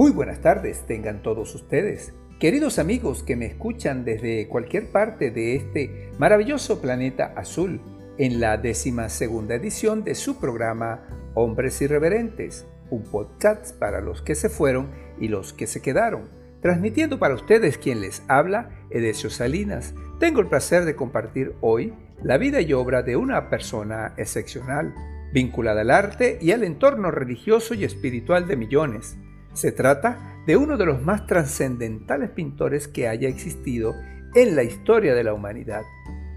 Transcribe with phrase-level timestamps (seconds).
[0.00, 5.56] Muy buenas tardes tengan todos ustedes, queridos amigos que me escuchan desde cualquier parte de
[5.56, 7.82] este maravilloso planeta azul,
[8.16, 14.34] en la décima segunda edición de su programa Hombres Irreverentes, un podcast para los que
[14.34, 14.88] se fueron
[15.20, 16.30] y los que se quedaron.
[16.62, 19.92] Transmitiendo para ustedes quien les habla, Edesio Salinas.
[20.18, 24.94] Tengo el placer de compartir hoy la vida y obra de una persona excepcional,
[25.34, 29.18] vinculada al arte y al entorno religioso y espiritual de millones.
[29.52, 33.94] Se trata de uno de los más trascendentales pintores que haya existido
[34.34, 35.82] en la historia de la humanidad,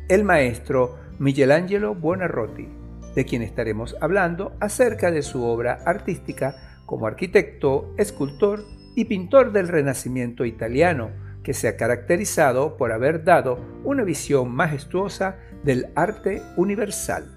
[0.09, 2.67] el maestro Michelangelo Buonarroti,
[3.15, 8.63] de quien estaremos hablando acerca de su obra artística como arquitecto, escultor
[8.95, 11.11] y pintor del Renacimiento italiano,
[11.43, 17.35] que se ha caracterizado por haber dado una visión majestuosa del arte universal.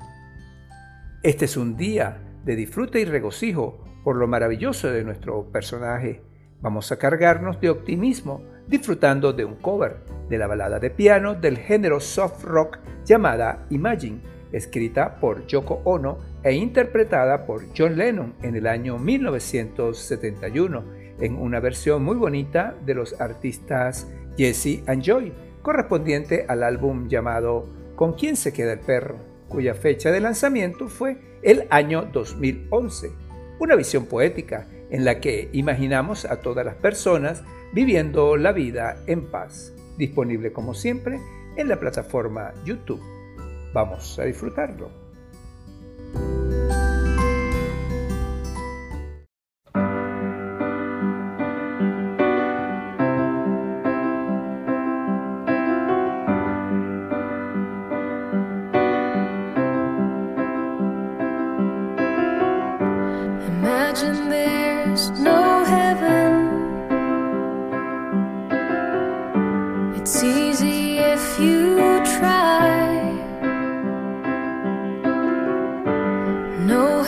[1.23, 6.23] Este es un día de disfrute y regocijo por lo maravilloso de nuestro personaje.
[6.61, 9.97] Vamos a cargarnos de optimismo disfrutando de un cover
[10.29, 14.21] de la balada de piano del género soft rock llamada Imagine,
[14.53, 20.85] escrita por Yoko Ono e interpretada por John Lennon en el año 1971
[21.19, 27.67] en una versión muy bonita de los artistas Jesse and Joy, correspondiente al álbum llamado
[27.97, 29.17] ¿Con quién se queda el perro?,
[29.49, 33.26] cuya fecha de lanzamiento fue el año 2011
[33.59, 39.31] una visión poética en la que imaginamos a todas las personas viviendo la vida en
[39.31, 41.21] paz, disponible como siempre
[41.57, 43.03] en la plataforma YouTube.
[43.73, 44.91] Vamos a disfrutarlo.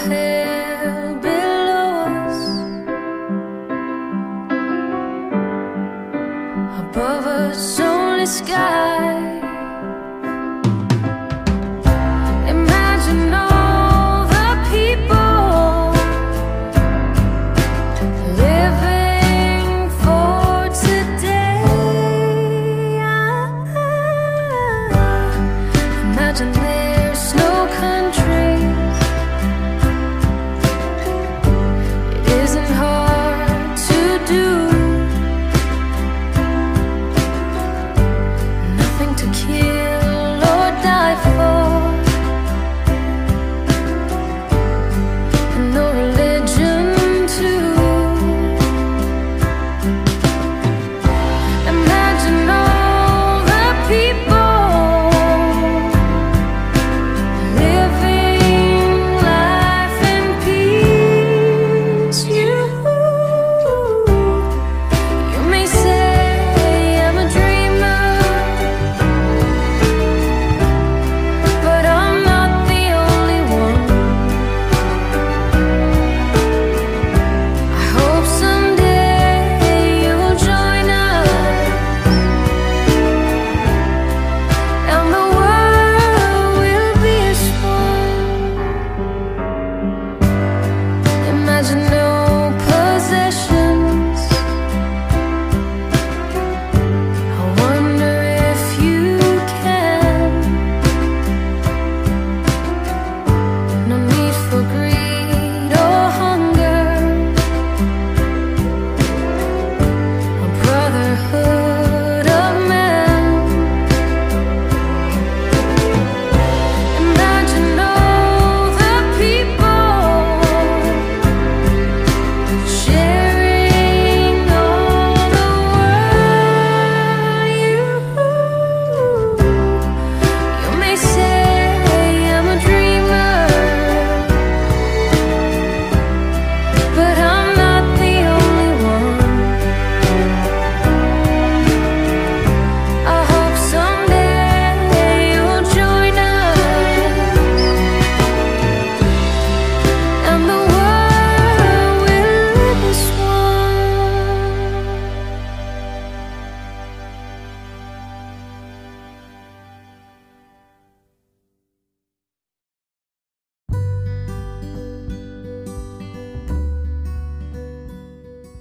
[0.06, 1.91] hell below
[2.25, 2.41] us.
[6.81, 9.27] Above us, only sky.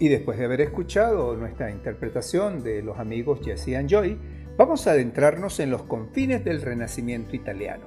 [0.07, 4.17] Y después de haber escuchado nuestra interpretación de los amigos Jesse y Joy,
[4.55, 7.83] vamos a adentrarnos en los confines del Renacimiento italiano,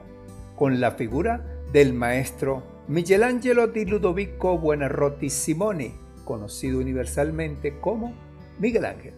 [0.55, 5.95] con la figura del maestro Michelangelo di Ludovico Buonarroti Simoni,
[6.27, 8.13] conocido universalmente como
[8.59, 9.15] Miguel Ángel.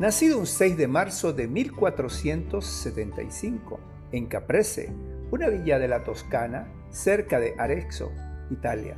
[0.00, 3.78] Nacido un 6 de marzo de 1475
[4.10, 4.92] en Caprese,
[5.30, 8.10] una villa de la Toscana, cerca de Arezzo,
[8.50, 8.96] Italia.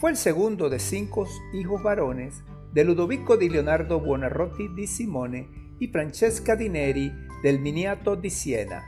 [0.00, 2.42] Fue el segundo de cinco hijos varones
[2.72, 7.12] de Ludovico di Leonardo Buonarroti di Simone y Francesca di Neri
[7.42, 8.82] del Miniato di Siena.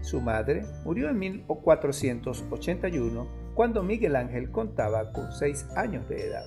[0.00, 6.46] Su madre murió en 1481 cuando Miguel Ángel contaba con seis años de edad.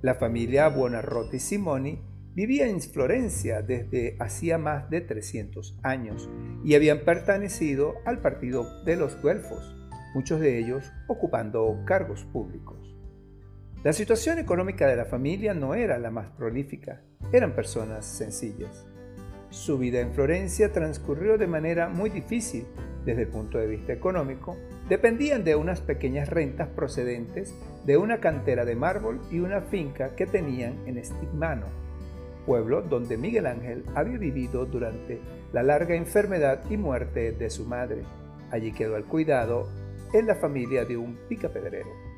[0.00, 2.00] La familia Buonarroti Simoni
[2.32, 6.30] vivía en Florencia desde hacía más de 300 años
[6.64, 9.76] y habían pertenecido al partido de los Guelfos,
[10.14, 12.79] muchos de ellos ocupando cargos públicos.
[13.82, 17.00] La situación económica de la familia no era la más prolífica,
[17.32, 18.86] eran personas sencillas.
[19.48, 22.66] Su vida en Florencia transcurrió de manera muy difícil
[23.06, 27.54] desde el punto de vista económico, dependían de unas pequeñas rentas procedentes
[27.86, 31.64] de una cantera de mármol y una finca que tenían en Stigmano,
[32.44, 35.22] pueblo donde Miguel Ángel había vivido durante
[35.54, 38.02] la larga enfermedad y muerte de su madre.
[38.50, 39.70] Allí quedó al cuidado
[40.12, 42.09] en la familia de un picapedrero.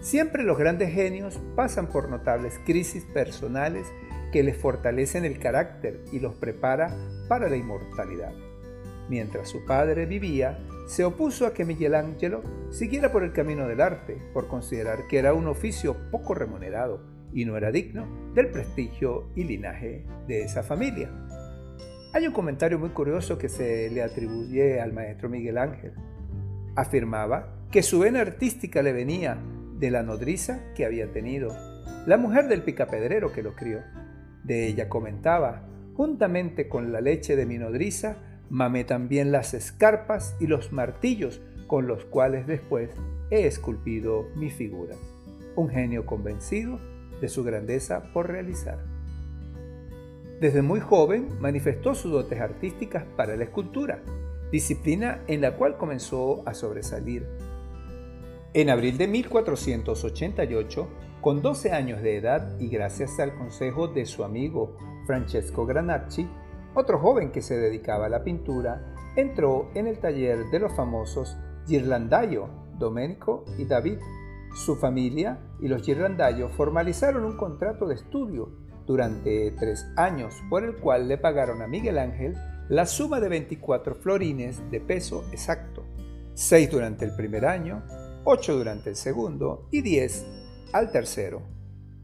[0.00, 3.86] Siempre los grandes genios pasan por notables crisis personales
[4.32, 6.96] que les fortalecen el carácter y los prepara
[7.28, 8.32] para la inmortalidad.
[9.08, 14.18] Mientras su padre vivía, se opuso a que Michelangelo siguiera por el camino del arte,
[14.32, 17.00] por considerar que era un oficio poco remunerado
[17.32, 21.10] y no era digno del prestigio y linaje de esa familia.
[22.12, 25.92] Hay un comentario muy curioso que se le atribuye al maestro Miguel Ángel.
[26.76, 29.38] Afirmaba que su vena artística le venía
[29.78, 31.54] de la nodriza que había tenido,
[32.06, 33.80] la mujer del picapedrero que lo crió.
[34.44, 38.16] De ella comentaba, juntamente con la leche de mi nodriza,
[38.50, 42.90] mamé también las escarpas y los martillos con los cuales después
[43.30, 44.98] he esculpido mis figuras.
[45.54, 46.80] Un genio convencido
[47.20, 48.78] de su grandeza por realizar.
[50.40, 54.00] Desde muy joven manifestó sus dotes artísticas para la escultura,
[54.52, 57.26] disciplina en la cual comenzó a sobresalir.
[58.54, 60.88] En abril de 1488,
[61.20, 64.74] con 12 años de edad y gracias al consejo de su amigo
[65.06, 66.26] Francesco Granacci,
[66.74, 71.36] otro joven que se dedicaba a la pintura, entró en el taller de los famosos
[71.66, 72.48] Girlandaio,
[72.78, 73.98] Domenico y David.
[74.54, 78.48] Su familia y los Girlandaio formalizaron un contrato de estudio
[78.86, 82.34] durante tres años por el cual le pagaron a Miguel Ángel
[82.70, 85.84] la suma de 24 florines de peso exacto,
[86.32, 87.82] 6 durante el primer año
[88.24, 90.26] 8 durante el segundo y 10
[90.72, 91.42] al tercero,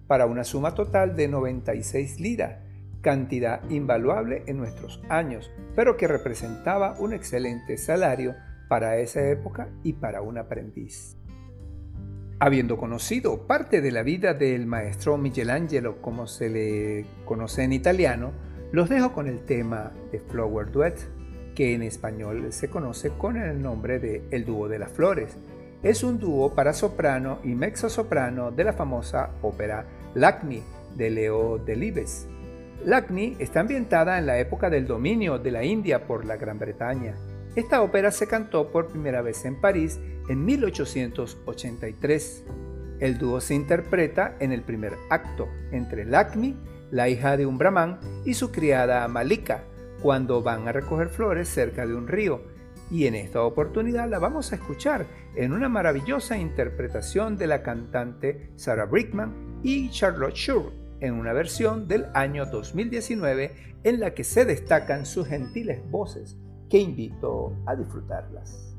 [0.07, 2.61] para una suma total de 96 liras,
[3.01, 8.35] cantidad invaluable en nuestros años, pero que representaba un excelente salario
[8.69, 11.17] para esa época y para un aprendiz.
[12.41, 18.33] Habiendo conocido parte de la vida del maestro Michelangelo como se le conoce en italiano,
[18.73, 20.97] los dejo con el tema de Flower Duet,
[21.55, 25.39] que en español se conoce con el nombre de El Dúo de las Flores,
[25.85, 30.63] es un dúo para soprano y mezzo-soprano de la famosa ópera Lacni
[30.97, 32.27] de Leo Delibes.
[32.87, 37.17] Lacni está ambientada en la época del dominio de la India por la Gran Bretaña.
[37.55, 40.01] Esta ópera se cantó por primera vez en París
[40.31, 42.45] en 1883.
[43.01, 46.57] El dúo se interpreta en el primer acto entre Lacni,
[46.91, 49.65] la hija de un brahman, y su criada Malika,
[50.03, 52.54] cuando van a recoger flores cerca de un río
[52.91, 58.51] y en esta oportunidad la vamos a escuchar en una maravillosa interpretación de la cantante
[58.57, 63.53] Sarah Brickman y Charlotte Shure en una versión del año 2019
[63.85, 66.39] en la que se destacan sus gentiles voces,
[66.71, 68.75] que invito a disfrutarlas.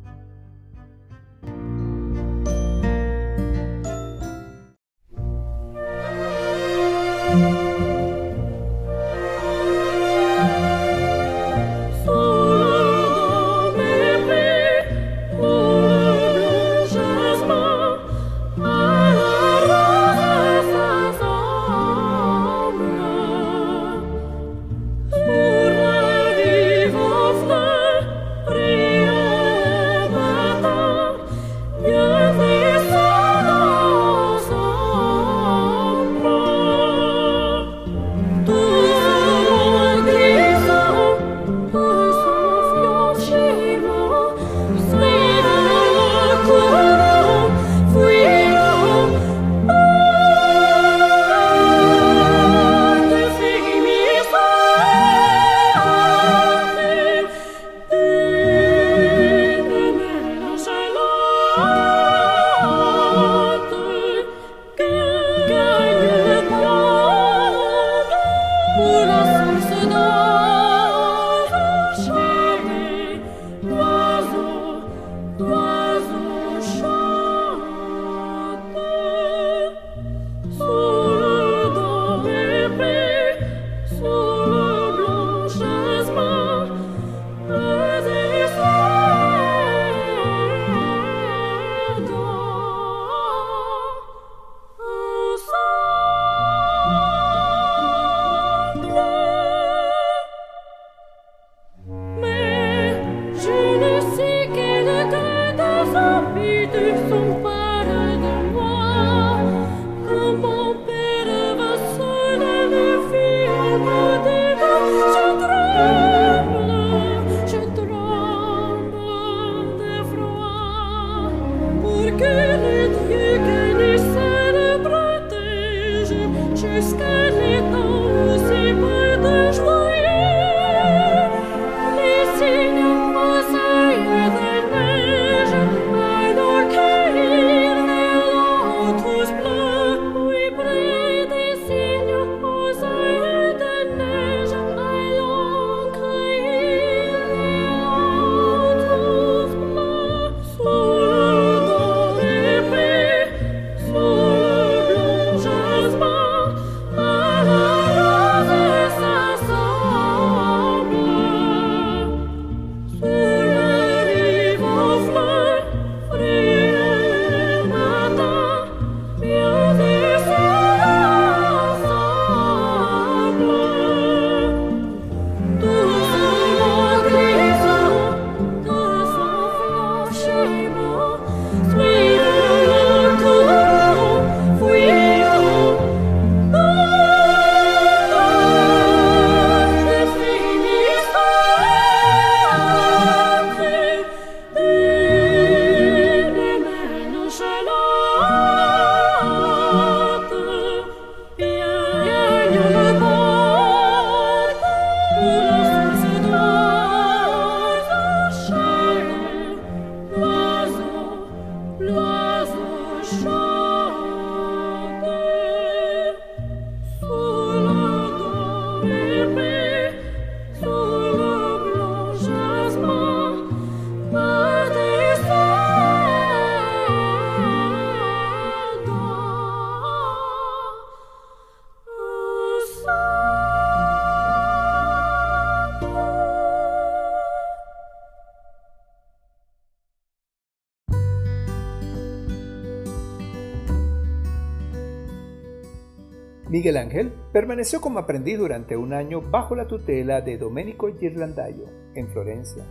[247.35, 252.63] Permaneció como aprendiz durante un año bajo la tutela de Domenico Ghirlandaio en Florencia.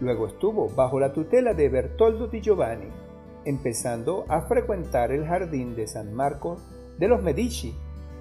[0.00, 2.88] Luego estuvo bajo la tutela de Bertoldo di Giovanni,
[3.44, 6.56] empezando a frecuentar el jardín de San Marco
[6.98, 7.74] de los Medici,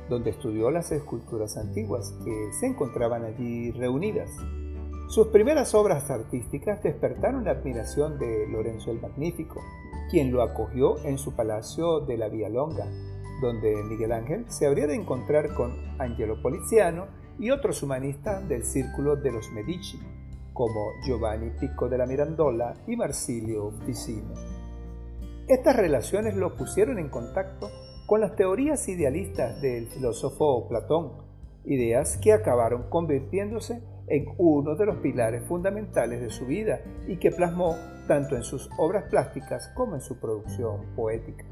[0.09, 4.29] donde estudió las esculturas antiguas que se encontraban allí reunidas.
[5.07, 9.61] Sus primeras obras artísticas despertaron la admiración de Lorenzo el Magnífico,
[10.11, 12.87] quien lo acogió en su palacio de la Vía Longa,
[13.41, 17.07] donde Miguel Ángel se habría de encontrar con Angelo Poliziano
[17.39, 19.99] y otros humanistas del círculo de los Medici,
[20.53, 24.33] como Giovanni Pico de la Mirandola y Marsilio Ficino.
[25.47, 27.69] Estas relaciones lo pusieron en contacto
[28.07, 31.11] con las teorías idealistas del filósofo Platón,
[31.65, 37.31] ideas que acabaron convirtiéndose en uno de los pilares fundamentales de su vida y que
[37.31, 37.75] plasmó
[38.07, 41.45] tanto en sus obras plásticas como en su producción poética.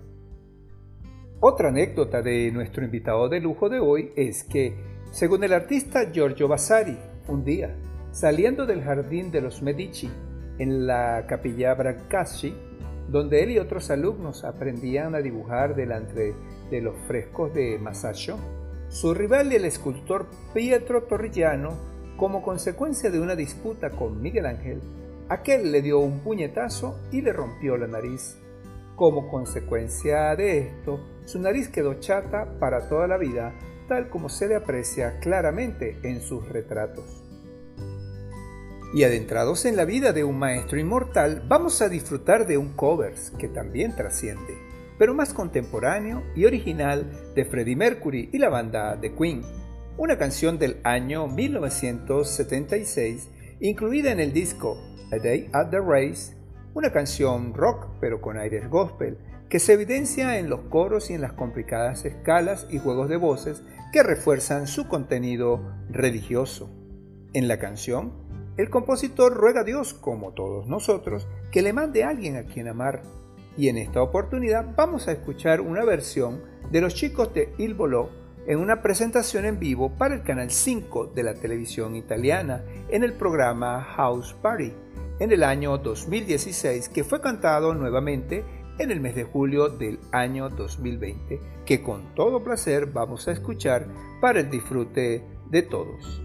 [1.47, 4.75] Otra anécdota de nuestro invitado de lujo de hoy es que,
[5.11, 6.97] según el artista Giorgio Vasari,
[7.27, 7.75] un día,
[8.11, 10.09] saliendo del jardín de los Medici,
[10.57, 12.55] en la capilla Brancacci,
[13.09, 16.33] donde él y otros alumnos aprendían a dibujar delante
[16.71, 18.37] de los frescos de Masaccio,
[18.89, 21.77] su rival el escultor Pietro Torrigiano,
[22.17, 24.81] como consecuencia de una disputa con Miguel Ángel,
[25.29, 28.35] aquel le dio un puñetazo y le rompió la nariz.
[28.95, 33.53] Como consecuencia de esto, su nariz quedó chata para toda la vida,
[33.89, 37.23] tal como se le aprecia claramente en sus retratos.
[38.93, 43.31] Y adentrados en la vida de un maestro inmortal, vamos a disfrutar de un covers
[43.31, 44.57] que también trasciende,
[44.97, 49.41] pero más contemporáneo y original de Freddie Mercury y la banda The Queen,
[49.97, 54.77] una canción del año 1976 incluida en el disco
[55.11, 56.34] A Day at the Race,
[56.75, 59.17] una canción rock pero con aires gospel
[59.49, 63.63] que se evidencia en los coros y en las complicadas escalas y juegos de voces
[63.93, 66.69] que refuerzan su contenido religioso.
[67.33, 68.11] En la canción,
[68.57, 72.67] el compositor ruega a Dios, como todos nosotros, que le mande a alguien a quien
[72.67, 73.03] amar.
[73.55, 76.41] Y en esta oportunidad vamos a escuchar una versión
[76.71, 78.09] de los chicos de Il Volò
[78.47, 83.13] en una presentación en vivo para el canal 5 de la televisión italiana en el
[83.13, 84.73] programa House Party
[85.19, 88.43] en el año 2016 que fue cantado nuevamente
[88.79, 93.87] en el mes de julio del año 2020, que con todo placer vamos a escuchar
[94.19, 96.24] para el disfrute de todos.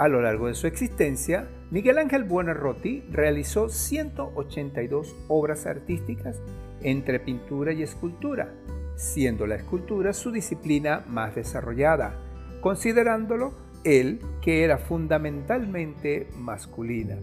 [0.00, 6.40] A lo largo de su existencia, Miguel Ángel Buonarroti realizó 182 obras artísticas
[6.80, 8.50] entre pintura y escultura,
[8.96, 12.18] siendo la escultura su disciplina más desarrollada,
[12.62, 13.52] considerándolo
[13.84, 17.18] él que era fundamentalmente masculina.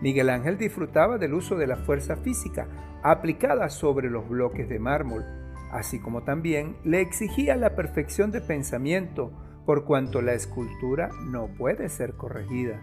[0.00, 2.68] Miguel Ángel disfrutaba del uso de la fuerza física
[3.02, 5.24] aplicada sobre los bloques de mármol,
[5.72, 9.32] así como también le exigía la perfección de pensamiento,
[9.68, 12.80] por cuanto la escultura no puede ser corregida.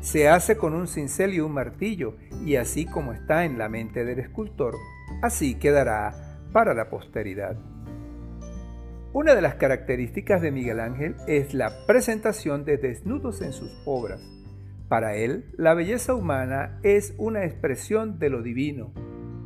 [0.00, 4.04] Se hace con un cincel y un martillo, y así como está en la mente
[4.04, 4.76] del escultor,
[5.20, 7.56] así quedará para la posteridad.
[9.12, 14.20] Una de las características de Miguel Ángel es la presentación de desnudos en sus obras.
[14.88, 18.92] Para él, la belleza humana es una expresión de lo divino.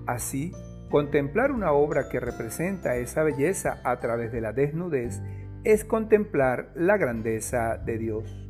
[0.06, 0.52] Así,
[0.90, 5.22] contemplar una obra que representa esa belleza a través de la desnudez
[5.64, 8.48] es contemplar la grandeza de Dios.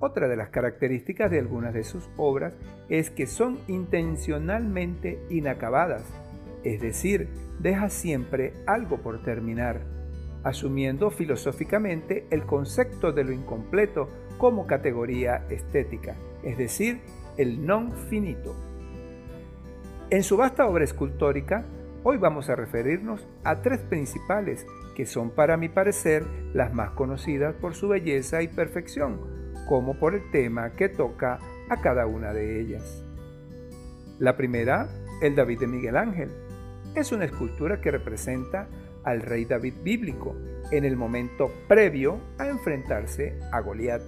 [0.00, 2.54] Otra de las características de algunas de sus obras
[2.88, 6.04] es que son intencionalmente inacabadas,
[6.64, 7.28] es decir,
[7.60, 9.82] deja siempre algo por terminar,
[10.42, 17.00] asumiendo filosóficamente el concepto de lo incompleto como categoría estética, es decir,
[17.36, 18.54] el non finito.
[20.10, 21.64] En su vasta obra escultórica,
[22.02, 27.54] hoy vamos a referirnos a tres principales que son para mi parecer las más conocidas
[27.54, 29.20] por su belleza y perfección,
[29.68, 33.04] como por el tema que toca a cada una de ellas.
[34.18, 34.88] La primera,
[35.20, 36.30] el David de Miguel Ángel.
[36.94, 38.68] Es una escultura que representa
[39.04, 40.34] al rey David bíblico
[40.72, 44.00] en el momento previo a enfrentarse a Goliat.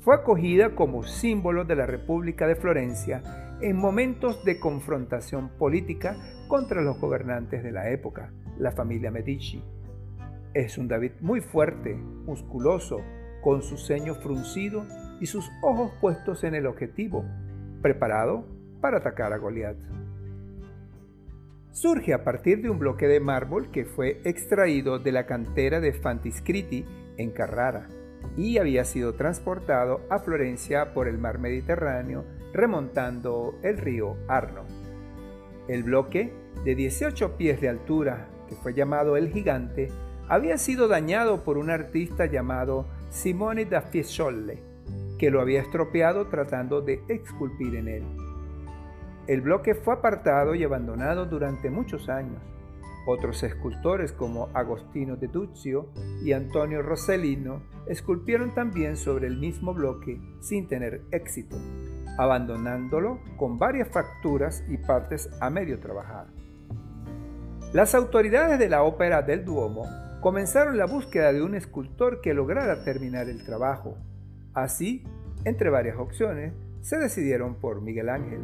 [0.00, 3.22] Fue acogida como símbolo de la República de Florencia
[3.62, 6.16] en momentos de confrontación política
[6.48, 9.62] contra los gobernantes de la época, la familia Medici.
[10.54, 13.00] Es un David muy fuerte, musculoso,
[13.42, 14.84] con su ceño fruncido
[15.20, 17.24] y sus ojos puestos en el objetivo,
[17.82, 18.44] preparado
[18.80, 19.76] para atacar a Goliat.
[21.72, 25.92] Surge a partir de un bloque de mármol que fue extraído de la cantera de
[25.92, 26.84] Fantiscriti
[27.16, 27.88] en Carrara
[28.36, 34.64] y había sido transportado a Florencia por el mar Mediterráneo remontando el río Arno.
[35.68, 36.32] El bloque,
[36.64, 39.88] de 18 pies de altura, que fue llamado el gigante,
[40.28, 44.62] había sido dañado por un artista llamado Simone da Fiesole,
[45.18, 48.04] que lo había estropeado tratando de esculpir en él.
[49.28, 52.42] El bloque fue apartado y abandonado durante muchos años.
[53.06, 55.90] Otros escultores como Agostino de Duccio
[56.24, 61.56] y Antonio Rossellino esculpieron también sobre el mismo bloque sin tener éxito,
[62.18, 66.39] abandonándolo con varias fracturas y partes a medio trabajar.
[67.72, 69.86] Las autoridades de la ópera del Duomo
[70.20, 73.96] comenzaron la búsqueda de un escultor que lograra terminar el trabajo.
[74.54, 75.04] Así,
[75.44, 78.40] entre varias opciones, se decidieron por Miguel Ángel.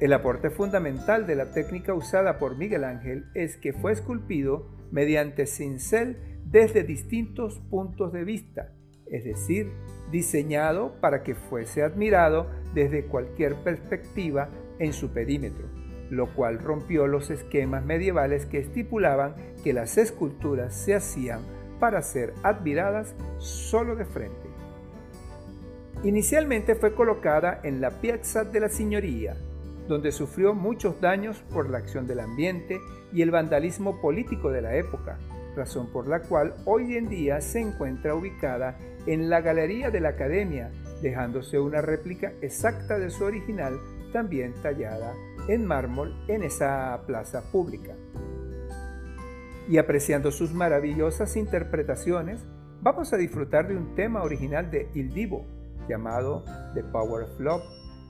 [0.00, 5.46] El aporte fundamental de la técnica usada por Miguel Ángel es que fue esculpido mediante
[5.46, 8.72] cincel desde distintos puntos de vista,
[9.10, 9.72] es decir,
[10.12, 15.66] diseñado para que fuese admirado desde cualquier perspectiva en su perímetro,
[16.14, 21.40] lo cual rompió los esquemas medievales que estipulaban que las esculturas se hacían
[21.80, 24.48] para ser admiradas solo de frente.
[26.04, 29.36] Inicialmente fue colocada en la Piazza de la Signoria,
[29.88, 32.78] donde sufrió muchos daños por la acción del ambiente
[33.12, 35.18] y el vandalismo político de la época,
[35.56, 40.10] razón por la cual hoy en día se encuentra ubicada en la Galería de la
[40.10, 40.70] Academia,
[41.02, 43.78] dejándose una réplica exacta de su original,
[44.12, 45.12] también tallada
[45.48, 47.94] en mármol en esa plaza pública.
[49.68, 52.46] Y apreciando sus maravillosas interpretaciones,
[52.82, 55.46] vamos a disfrutar de un tema original de Il Divo,
[55.88, 57.62] llamado The Power of Love,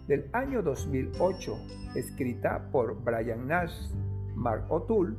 [0.08, 1.56] del año 2008,
[1.94, 3.72] escrita por Brian Nash,
[4.34, 5.16] Mark O'Toole,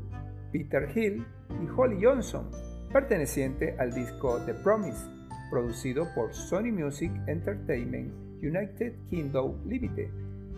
[0.51, 1.25] Peter Hill
[1.63, 2.49] y Holly Johnson,
[2.91, 5.07] perteneciente al disco The Promise,
[5.49, 10.09] producido por Sony Music Entertainment United Kingdom Limited,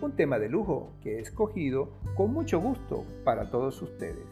[0.06, 4.26] un tema de lujo que he escogido con mucho gusto para todos ustedes.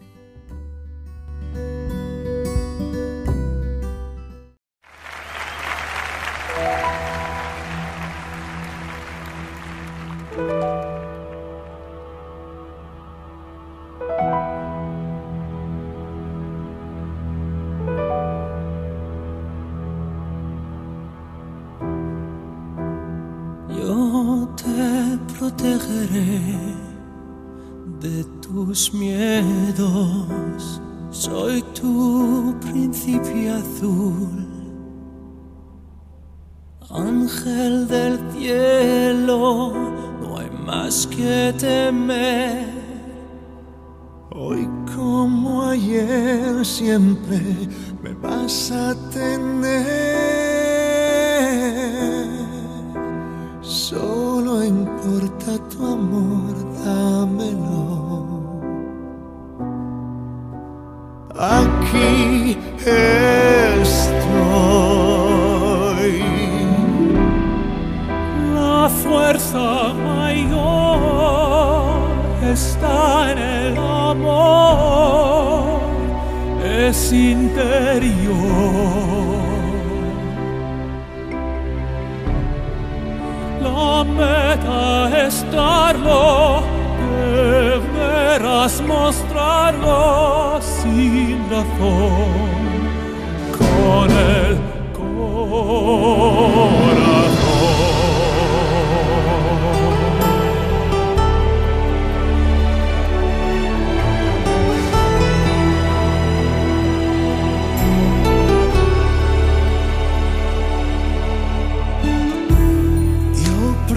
[48.46, 49.25] Me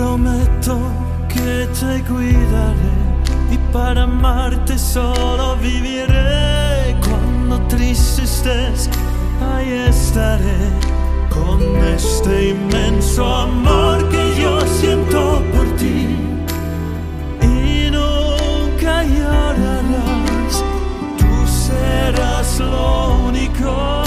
[0.10, 0.76] prometo
[1.28, 2.96] que te cuidaré
[3.52, 6.96] y para amarte solo viviré.
[7.06, 8.90] Cuando triste estés,
[9.54, 10.62] ahí estaré
[11.30, 11.60] con
[11.96, 16.18] este inmenso amor que yo siento por ti.
[17.44, 20.64] Y nunca llorarás,
[21.20, 21.32] tú
[21.68, 23.99] serás lo único.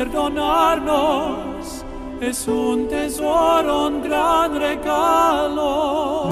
[0.00, 1.84] Perdonarnos,
[2.22, 6.30] es un tesoro, un gran regalo.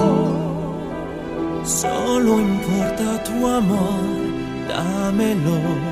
[1.63, 4.01] Solo importa tu amor,
[4.67, 5.88] dámelo.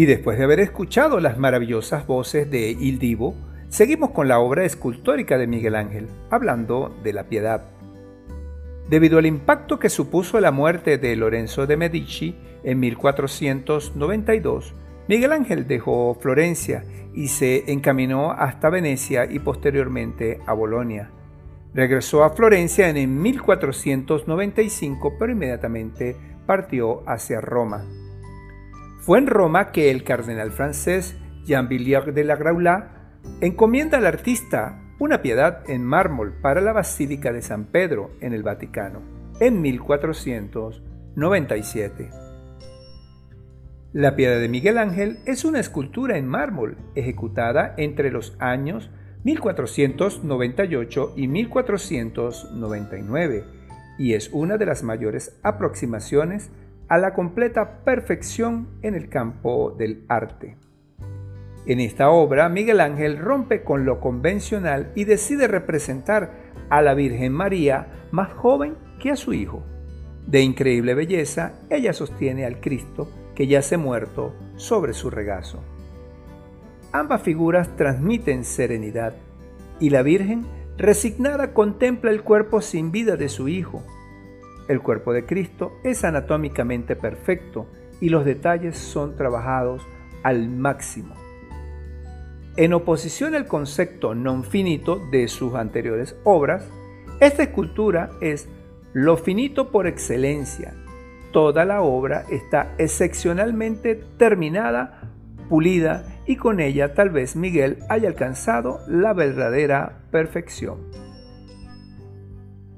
[0.00, 3.34] Y después de haber escuchado las maravillosas voces de Il Divo,
[3.68, 7.64] seguimos con la obra escultórica de Miguel Ángel, hablando de la piedad.
[8.88, 12.34] Debido al impacto que supuso la muerte de Lorenzo de Medici
[12.64, 14.72] en 1492,
[15.06, 16.82] Miguel Ángel dejó Florencia
[17.12, 21.10] y se encaminó hasta Venecia y posteriormente a Bolonia.
[21.74, 27.84] Regresó a Florencia en 1495, pero inmediatamente partió hacia Roma.
[29.16, 35.20] En Roma que el cardenal francés Jean Villiers de la Graula encomienda al artista una
[35.20, 39.02] piedad en mármol para la Basílica de San Pedro en el Vaticano
[39.40, 42.10] en 1497.
[43.92, 48.92] La piedad de Miguel Ángel es una escultura en mármol ejecutada entre los años
[49.24, 53.44] 1498 y 1499
[53.98, 56.52] y es una de las mayores aproximaciones
[56.90, 60.56] a la completa perfección en el campo del arte.
[61.64, 66.32] En esta obra, Miguel Ángel rompe con lo convencional y decide representar
[66.68, 69.62] a la Virgen María más joven que a su hijo.
[70.26, 75.62] De increíble belleza, ella sostiene al Cristo que yace muerto sobre su regazo.
[76.90, 79.14] Ambas figuras transmiten serenidad
[79.78, 80.44] y la Virgen,
[80.76, 83.84] resignada, contempla el cuerpo sin vida de su Hijo.
[84.70, 87.66] El cuerpo de Cristo es anatómicamente perfecto
[88.00, 89.82] y los detalles son trabajados
[90.22, 91.16] al máximo.
[92.56, 96.70] En oposición al concepto non finito de sus anteriores obras,
[97.18, 98.46] esta escultura es
[98.92, 100.72] lo finito por excelencia.
[101.32, 105.10] Toda la obra está excepcionalmente terminada,
[105.48, 111.09] pulida y con ella tal vez Miguel haya alcanzado la verdadera perfección.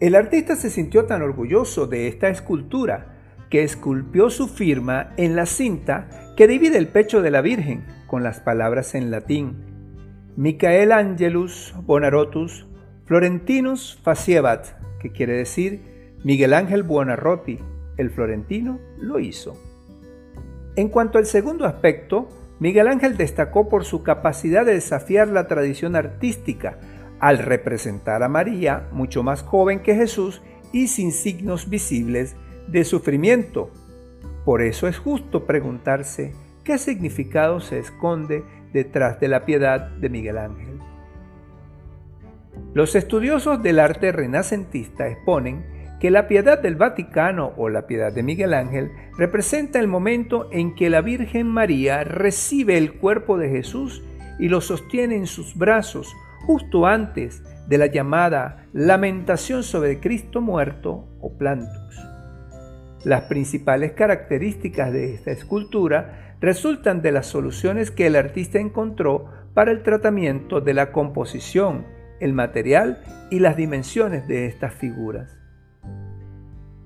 [0.03, 3.15] El artista se sintió tan orgulloso de esta escultura
[3.51, 8.25] que esculpió su firma en la cinta que divide el pecho de la Virgen con
[8.25, 9.59] las palabras en latín
[10.35, 12.67] Michael Angelus Bonarotus
[13.05, 17.61] Florentinus Faciebat, que quiere decir Miguel Ángel Buonarroti,
[17.97, 19.57] el florentino, lo hizo.
[20.75, 25.95] En cuanto al segundo aspecto, Miguel Ángel destacó por su capacidad de desafiar la tradición
[25.95, 26.81] artística
[27.22, 32.35] al representar a María, mucho más joven que Jesús y sin signos visibles
[32.66, 33.70] de sufrimiento.
[34.44, 40.37] Por eso es justo preguntarse qué significado se esconde detrás de la piedad de Miguel
[40.37, 40.80] Ángel.
[42.74, 45.64] Los estudiosos del arte renacentista exponen
[46.00, 50.74] que la piedad del Vaticano o la piedad de Miguel Ángel representa el momento en
[50.74, 54.02] que la Virgen María recibe el cuerpo de Jesús
[54.40, 56.12] y lo sostiene en sus brazos
[56.46, 62.00] justo antes de la llamada lamentación sobre Cristo muerto o plantus.
[63.05, 69.70] Las principales características de esta escultura resultan de las soluciones que el artista encontró para
[69.70, 71.85] el tratamiento de la composición,
[72.20, 75.38] el material y las dimensiones de estas figuras.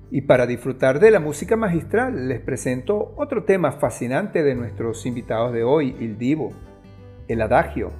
[0.09, 5.51] Y para disfrutar de la música magistral les presento otro tema fascinante de nuestros invitados
[5.53, 6.53] de hoy, Il Divo,
[7.27, 7.91] el Adagio,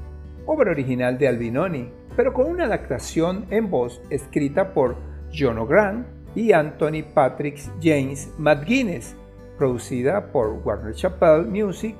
[0.47, 4.95] obra original de Albinoni, pero con una adaptación en voz escrita por
[5.37, 9.15] John O'Grant y Anthony Patrick James McGuinness,
[9.57, 11.95] producida por Warner Chappell Music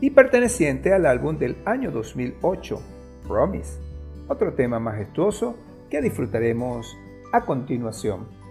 [0.00, 2.80] y perteneciente al álbum del año 2008,
[3.26, 3.80] Promise,
[4.28, 5.56] otro tema majestuoso
[5.90, 6.96] que disfrutaremos
[7.32, 8.43] a continuación.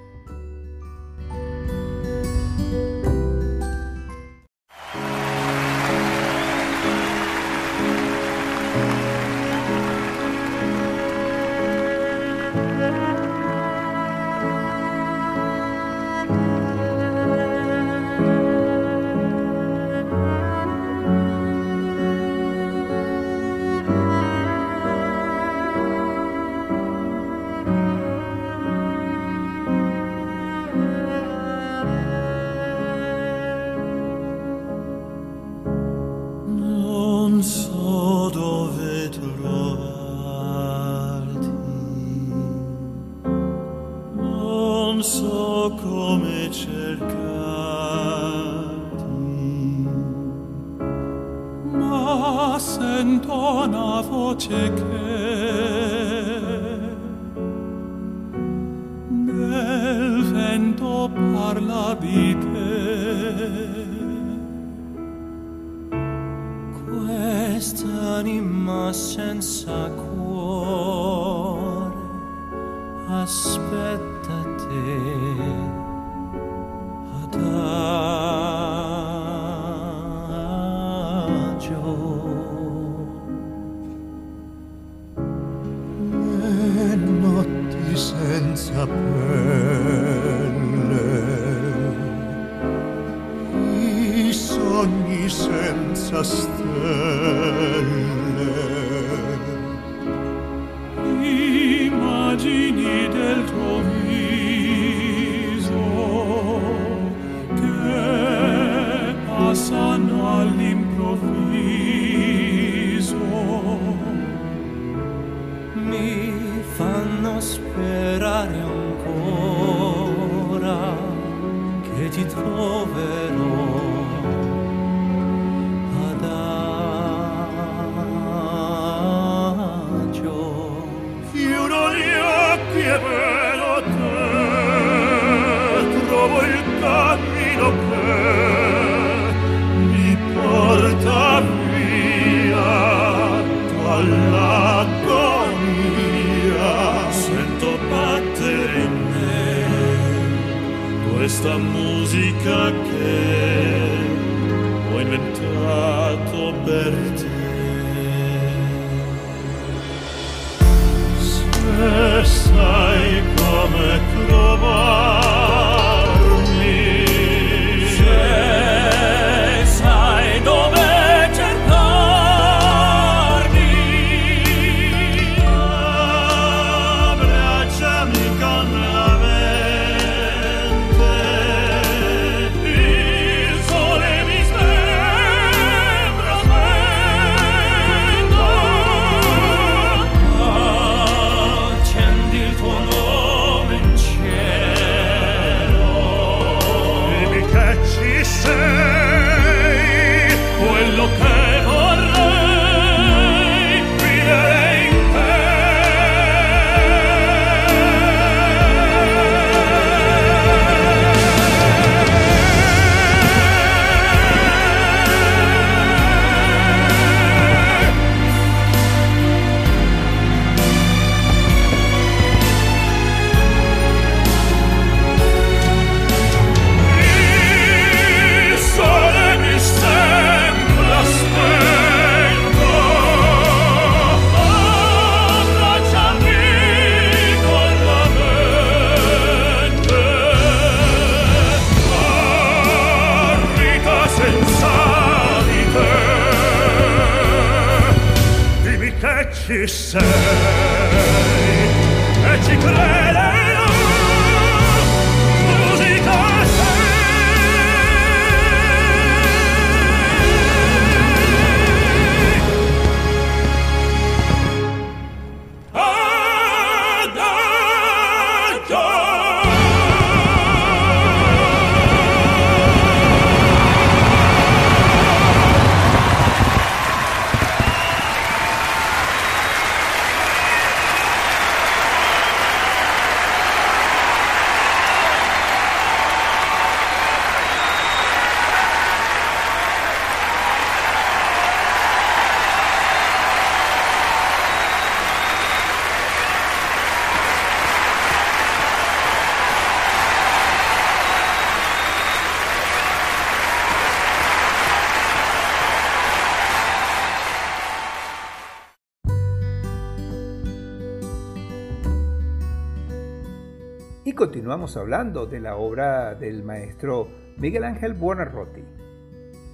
[314.63, 318.63] Continuamos hablando de la obra del maestro Miguel Ángel Buonarroti.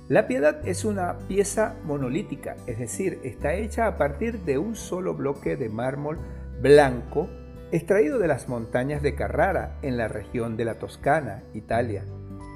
[0.08, 5.16] La piedad es una pieza monolítica, es decir, está hecha a partir de un solo
[5.16, 6.20] bloque de mármol
[6.62, 7.28] blanco
[7.72, 12.06] extraído de las montañas de Carrara en la región de la Toscana, Italia.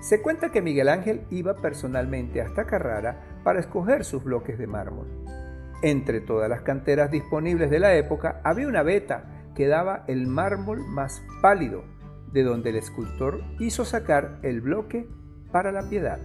[0.04, 5.08] Se cuenta que Miguel Ángel iba personalmente hasta Carrara para escoger sus bloques de mármol.
[5.82, 10.86] Entre todas las canteras disponibles de la época había una veta que daba el mármol
[10.88, 11.84] más pálido,
[12.34, 15.08] de donde el escultor hizo sacar el bloque
[15.52, 16.20] para la piedad.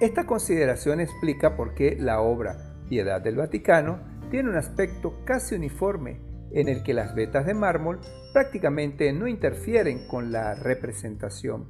[0.00, 4.00] Esta consideración explica por qué la obra Piedad del Vaticano
[4.30, 6.20] tiene un aspecto casi uniforme
[6.52, 8.00] en el que las vetas de mármol
[8.32, 11.68] prácticamente no interfieren con la representación.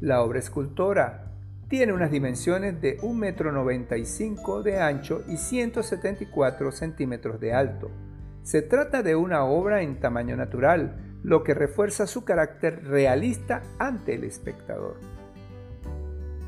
[0.00, 1.32] La obra escultora
[1.68, 7.90] tiene unas dimensiones de 1,95 m de ancho y 174 centímetros de alto.
[8.42, 14.14] Se trata de una obra en tamaño natural, lo que refuerza su carácter realista ante
[14.14, 14.96] el espectador.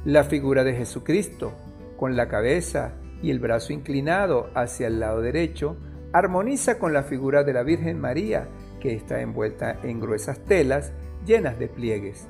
[0.04, 1.54] La figura de Jesucristo,
[1.96, 5.78] con la cabeza y el brazo inclinado hacia el lado derecho,
[6.12, 8.48] armoniza con la figura de la Virgen María,
[8.78, 10.92] que está envuelta en gruesas telas
[11.24, 12.28] llenas de pliegues.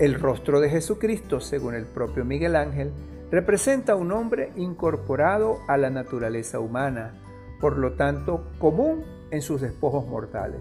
[0.00, 2.92] El rostro de Jesucristo, según el propio Miguel Ángel,
[3.30, 7.14] representa un hombre incorporado a la naturaleza humana,
[7.60, 10.60] por lo tanto común en sus despojos mortales.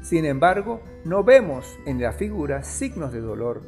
[0.00, 3.62] Sin embargo, no vemos en la figura signos de dolor,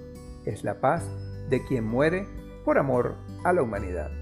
[0.44, 1.04] es la paz
[1.50, 2.28] de quien muere
[2.64, 4.12] por amor a la humanidad.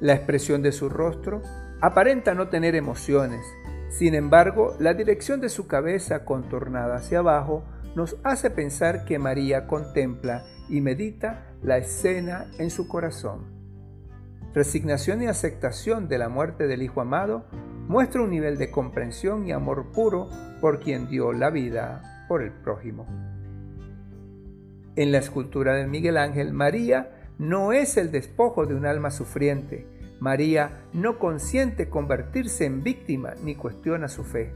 [0.00, 1.42] La expresión de su rostro
[1.80, 3.44] aparenta no tener emociones,
[3.92, 7.62] sin embargo, la dirección de su cabeza contornada hacia abajo
[7.94, 13.52] nos hace pensar que María contempla y medita la escena en su corazón.
[14.54, 17.44] Resignación y aceptación de la muerte del Hijo amado
[17.88, 20.28] muestra un nivel de comprensión y amor puro
[20.60, 23.06] por quien dio la vida por el prójimo.
[24.94, 29.86] En la escultura de Miguel Ángel, María no es el despojo de un alma sufriente.
[30.20, 34.52] María no consiente convertirse en víctima ni cuestiona su fe.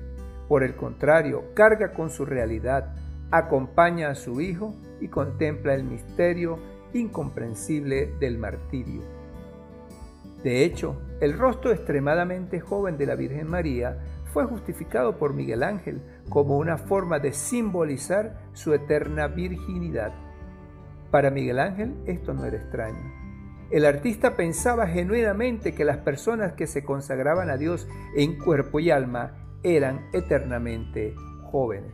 [0.47, 2.95] Por el contrario, carga con su realidad,
[3.31, 6.59] acompaña a su Hijo y contempla el misterio
[6.93, 9.16] incomprensible del martirio.
[10.47, 13.99] De hecho, el rostro extremadamente joven de la Virgen María
[14.33, 20.13] fue justificado por Miguel Ángel como una forma de simbolizar su eterna virginidad.
[21.11, 23.13] Para Miguel Ángel esto no era extraño.
[23.73, 28.93] El artista pensaba genuinamente que las personas que se consagraban a Dios en cuerpo y
[28.93, 29.33] alma
[29.65, 31.17] eran eternamente
[31.51, 31.93] jóvenes.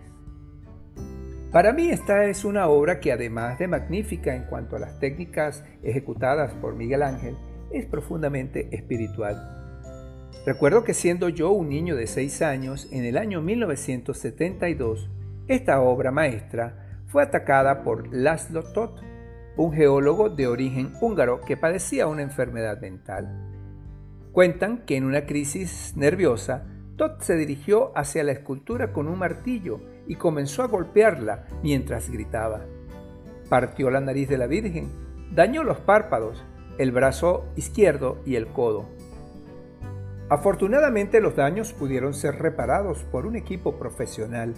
[1.53, 5.64] Para mí esta es una obra que además de magnífica en cuanto a las técnicas
[5.82, 7.34] ejecutadas por Miguel Ángel,
[7.73, 9.62] es profundamente espiritual.
[10.45, 15.09] Recuerdo que siendo yo un niño de 6 años, en el año 1972,
[15.47, 19.01] esta obra maestra fue atacada por Laszlo Toth,
[19.57, 23.53] un geólogo de origen húngaro que padecía una enfermedad mental.
[24.33, 26.64] Cuentan que en una crisis nerviosa,
[26.97, 32.62] Todd se dirigió hacia la escultura con un martillo y comenzó a golpearla mientras gritaba.
[33.49, 34.91] Partió la nariz de la Virgen,
[35.33, 36.43] dañó los párpados,
[36.79, 38.87] el brazo izquierdo y el codo.
[40.29, 44.55] Afortunadamente los daños pudieron ser reparados por un equipo profesional.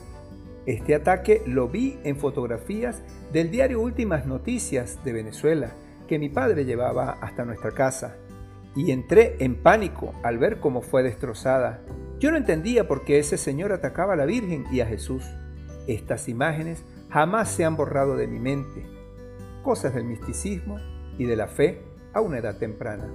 [0.67, 3.03] Este ataque lo vi en fotografías
[3.33, 5.73] del diario Últimas Noticias de Venezuela
[6.07, 8.17] que mi padre llevaba hasta nuestra casa
[8.77, 11.83] y entré en pánico al ver cómo fue destrozada.
[12.19, 15.25] Yo no entendía por qué ese señor atacaba a la Virgen y a Jesús.
[15.87, 18.87] Estas imágenes jamás se han borrado de mi mente,
[19.63, 20.79] cosas del misticismo
[21.19, 21.83] y de la fe
[22.15, 23.09] a una edad temprana.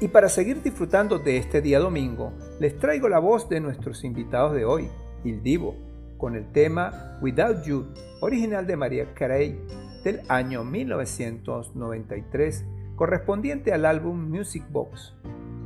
[0.00, 4.54] Y para seguir disfrutando de este día domingo, les traigo la voz de nuestros invitados
[4.54, 4.88] de hoy,
[5.24, 5.74] Il Divo,
[6.18, 7.86] con el tema Without You,
[8.20, 9.58] original de María Carey
[10.04, 12.64] del año 1993,
[12.94, 15.14] correspondiente al álbum Music Box,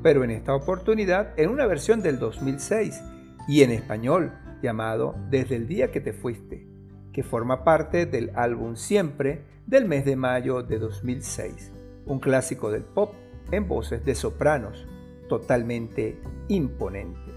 [0.02, 3.02] pero en esta oportunidad en una versión del 2006
[3.48, 4.32] y en español
[4.62, 6.66] llamado Desde el día que te fuiste,
[7.12, 11.72] que forma parte del álbum Siempre del mes de mayo de 2006,
[12.06, 13.14] un clásico del pop
[13.50, 14.86] en voces de sopranos
[15.28, 17.29] totalmente imponentes.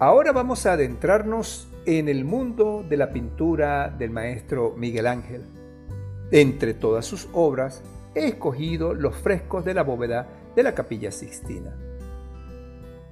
[0.00, 5.42] Ahora vamos a adentrarnos en el mundo de la pintura del maestro Miguel Ángel.
[6.30, 7.82] Entre todas sus obras,
[8.14, 11.76] he escogido los frescos de la bóveda de la Capilla Sixtina.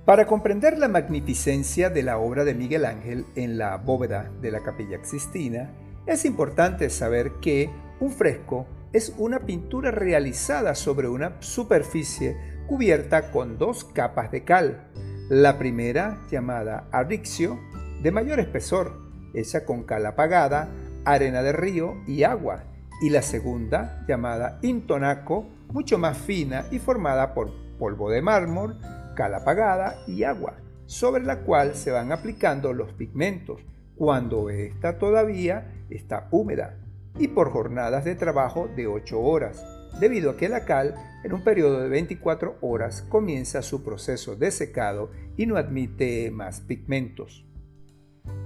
[0.05, 4.62] Para comprender la magnificencia de la obra de Miguel Ángel en la bóveda de la
[4.62, 5.72] Capilla Sixtina,
[6.07, 7.68] es importante saber que
[7.99, 12.37] un fresco es una pintura realizada sobre una superficie
[12.68, 14.87] cubierta con dos capas de cal.
[15.29, 17.59] La primera, llamada arrixio,
[18.01, 18.93] de mayor espesor,
[19.35, 20.68] hecha con cal apagada,
[21.05, 22.62] arena de río y agua,
[23.03, 28.79] y la segunda, llamada intonaco, mucho más fina y formada por polvo de mármol,
[29.16, 33.61] cal apagada y agua, sobre la cual se van aplicando los pigmentos
[33.97, 36.79] cuando ésta todavía está húmeda
[37.18, 39.64] y por jornadas de trabajo de 8 horas,
[40.01, 40.95] debido a que la cal
[41.25, 46.61] en un periodo de 24 horas comienza su proceso de secado y no admite más
[46.61, 47.45] pigmentos.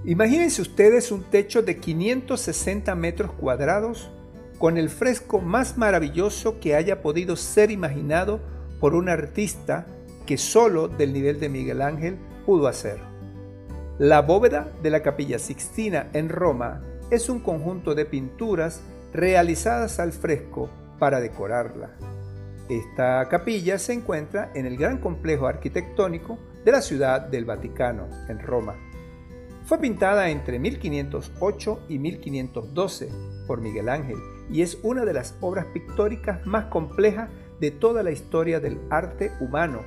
[0.05, 4.11] Imagínense ustedes un techo de 560 metros cuadrados
[4.57, 8.39] con el fresco más maravilloso que haya podido ser imaginado
[8.79, 9.87] por un artista
[10.25, 12.99] que solo del nivel de Miguel Ángel pudo hacer.
[13.99, 18.81] La bóveda de la Capilla Sixtina en Roma es un conjunto de pinturas
[19.13, 20.69] realizadas al fresco
[21.01, 21.89] para decorarla.
[22.69, 28.37] Esta capilla se encuentra en el gran complejo arquitectónico de la ciudad del Vaticano, en
[28.37, 28.75] Roma.
[29.65, 33.09] Fue pintada entre 1508 y 1512
[33.47, 34.17] por Miguel Ángel
[34.51, 39.31] y es una de las obras pictóricas más complejas de toda la historia del arte
[39.39, 39.79] humano,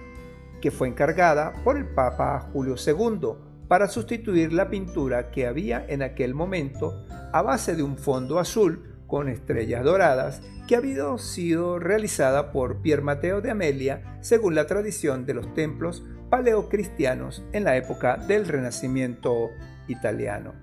[0.61, 6.03] que fue encargada por el Papa Julio II para sustituir la pintura que había en
[6.03, 12.53] aquel momento a base de un fondo azul con estrellas doradas que había sido realizada
[12.53, 18.17] por Pier Matteo de Amelia según la tradición de los templos paleocristianos en la época
[18.17, 19.51] del Renacimiento
[19.89, 20.55] italiano.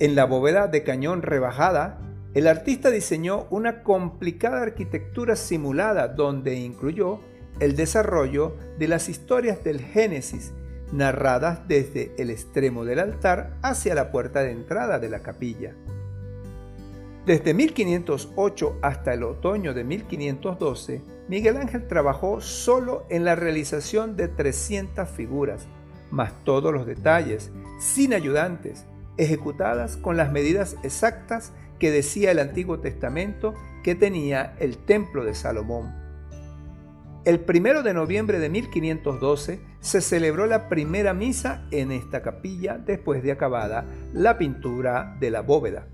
[0.00, 1.98] En la bóveda de cañón rebajada,
[2.34, 7.20] el artista diseñó una complicada arquitectura simulada donde incluyó
[7.60, 10.52] el desarrollo de las historias del Génesis
[10.92, 15.74] narradas desde el extremo del altar hacia la puerta de entrada de la capilla.
[17.28, 24.28] Desde 1508 hasta el otoño de 1512, Miguel Ángel trabajó solo en la realización de
[24.28, 25.68] 300 figuras,
[26.10, 28.86] más todos los detalles, sin ayudantes,
[29.18, 33.52] ejecutadas con las medidas exactas que decía el Antiguo Testamento
[33.84, 35.94] que tenía el templo de Salomón.
[37.26, 43.22] El primero de noviembre de 1512 se celebró la primera misa en esta capilla después
[43.22, 45.88] de acabada la pintura de la bóveda.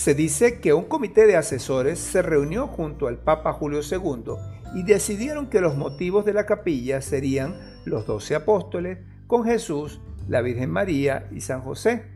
[0.00, 4.32] Se dice que un comité de asesores se reunió junto al Papa Julio II
[4.74, 10.40] y decidieron que los motivos de la capilla serían los doce apóstoles con Jesús, la
[10.40, 12.06] Virgen María y San José.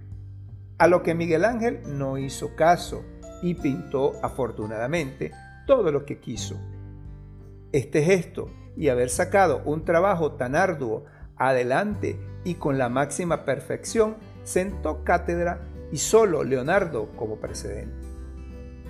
[0.79, 3.05] A lo que Miguel Ángel no hizo caso
[3.43, 5.33] y pintó afortunadamente
[5.67, 6.59] todo lo que quiso.
[7.73, 11.05] Este gesto y haber sacado un trabajo tan arduo
[11.37, 15.61] adelante y con la máxima perfección sentó cátedra
[15.93, 18.07] y solo Leonardo como precedente,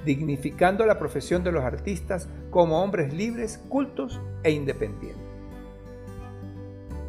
[0.04, 5.22] dignificando la profesión de los artistas como hombres libres, cultos e independientes.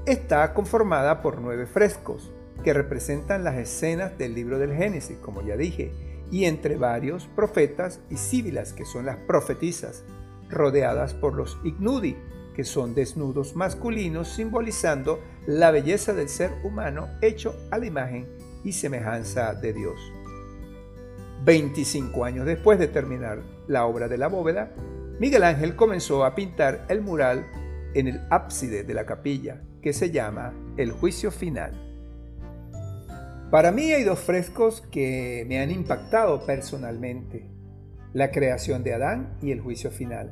[0.05, 2.31] Está conformada por nueve frescos
[2.63, 5.91] que representan las escenas del libro del Génesis, como ya dije,
[6.31, 10.03] y entre varios profetas y síbilas, que son las profetisas,
[10.49, 12.17] rodeadas por los ignudi,
[12.55, 18.27] que son desnudos masculinos simbolizando la belleza del ser humano hecho a la imagen
[18.66, 19.97] y semejanza de Dios.
[21.45, 24.74] 25 años después de terminar la obra de la bóveda,
[25.20, 27.45] Miguel Ángel comenzó a pintar el mural
[27.93, 31.86] en el ábside de la capilla, que se llama El Juicio Final.
[33.51, 37.55] Para mí hay dos frescos que me han impactado personalmente
[38.16, 40.32] la creación de Adán y el juicio final.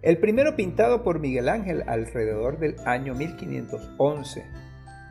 [0.00, 4.44] El primero pintado por Miguel Ángel alrededor del año 1511.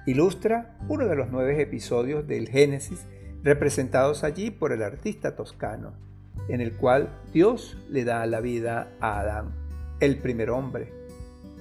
[0.10, 3.06] Ilustra uno de los nueve episodios del Génesis
[3.44, 5.94] representados allí por el artista toscano,
[6.48, 9.54] en el cual Dios le da la vida a Adán,
[10.00, 10.92] el primer hombre.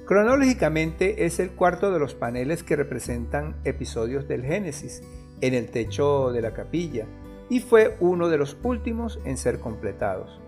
[0.06, 5.02] Cronológicamente es el cuarto de los paneles que representan episodios del Génesis
[5.42, 7.04] en el techo de la capilla,
[7.50, 10.40] y fue uno de los últimos en ser completados.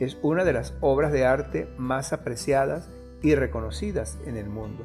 [0.00, 2.90] Es una de las obras de arte más apreciadas
[3.22, 4.84] y reconocidas en el mundo.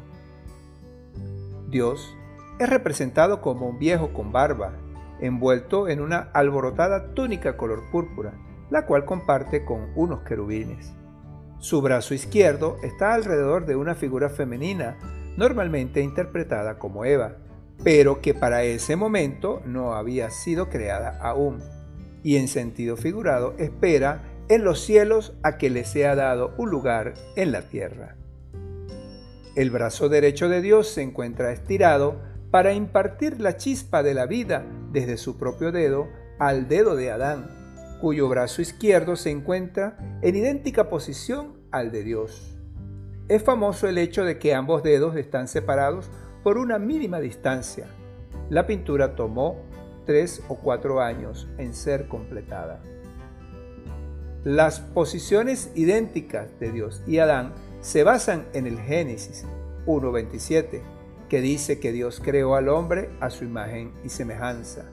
[1.72, 2.16] Dios
[2.60, 4.74] es representado como un viejo con barba,
[5.22, 8.34] envuelto en una alborotada túnica color púrpura,
[8.70, 10.94] la cual comparte con unos querubines.
[11.58, 14.98] Su brazo izquierdo está alrededor de una figura femenina,
[15.38, 17.38] normalmente interpretada como Eva,
[17.84, 21.60] pero que para ese momento no había sido creada aún,
[22.24, 27.14] y en sentido figurado espera en los cielos a que le sea dado un lugar
[27.36, 28.16] en la tierra.
[29.56, 34.66] El brazo derecho de Dios se encuentra estirado para impartir la chispa de la vida
[34.92, 36.08] desde su propio dedo
[36.40, 37.48] al dedo de Adán,
[38.02, 42.58] cuyo brazo izquierdo se encuentra en idéntica posición al de Dios.
[43.28, 46.10] Es famoso el hecho de que ambos dedos están separados
[46.44, 47.88] por una mínima distancia.
[48.50, 49.58] La pintura tomó
[50.06, 52.82] tres o cuatro años en ser completada.
[54.44, 59.46] Las posiciones idénticas de Dios y Adán se basan en el Génesis
[59.86, 60.82] 1.27,
[61.30, 64.86] que dice que Dios creó al hombre a su imagen y semejanza.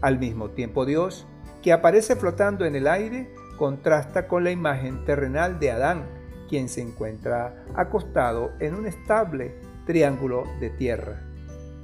[0.00, 1.26] Al mismo tiempo Dios,
[1.62, 6.06] que aparece flotando en el aire, contrasta con la imagen terrenal de Adán,
[6.48, 9.54] quien se encuentra acostado en un estable
[9.86, 11.22] triángulo de tierra.